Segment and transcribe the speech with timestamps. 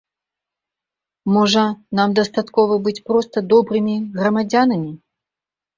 [1.35, 1.65] Можа,
[2.01, 4.91] нам дастаткова быць проста добрымі грамадзянамі?